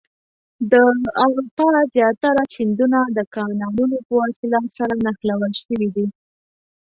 د 0.71 0.73
اروپا 1.25 1.69
زیاتره 1.95 2.43
سیندونه 2.55 2.99
د 3.17 3.19
کانالونو 3.35 3.97
په 4.07 4.13
وسیله 4.23 4.59
سره 4.77 4.93
نښلول 5.05 5.51
شوي 5.63 5.87
دي. 5.95 6.07